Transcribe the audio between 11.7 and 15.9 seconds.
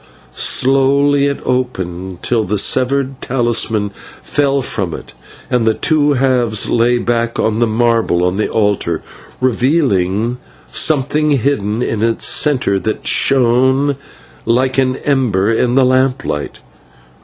in its centre that shone like an ember in the